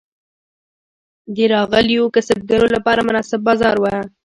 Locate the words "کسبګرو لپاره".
2.15-3.05